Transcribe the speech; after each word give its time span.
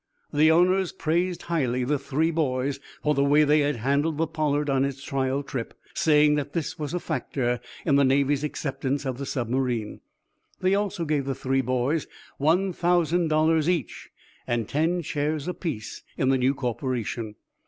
The 0.33 0.49
owners 0.49 0.91
praised 0.91 1.43
highly 1.43 1.83
the 1.83 1.99
three 1.99 2.31
boys 2.31 2.79
for 3.03 3.13
the 3.13 3.23
way 3.23 3.43
they 3.43 3.59
had 3.59 3.75
handled 3.75 4.17
the 4.17 4.25
"Pollard" 4.25 4.67
on 4.67 4.83
its 4.83 5.03
trial 5.03 5.43
trip, 5.43 5.75
saying 5.93 6.33
that 6.33 6.53
this 6.53 6.79
was 6.79 6.95
a 6.95 6.99
factor 6.99 7.59
in 7.85 7.97
the 7.97 8.03
Navy's 8.03 8.43
acceptance 8.43 9.05
of 9.05 9.19
the 9.19 9.27
submarine. 9.27 10.01
They 10.59 10.73
also 10.73 11.05
gave 11.05 11.25
the 11.25 11.35
three 11.35 11.61
boys 11.61 12.07
one 12.39 12.73
thousand 12.73 13.27
dollars 13.27 13.69
each 13.69 14.09
and 14.47 14.67
ten 14.67 15.03
shares 15.03 15.47
apiece 15.47 16.01
in 16.17 16.29
the 16.29 16.37
new 16.39 16.55
corporation. 16.55 17.35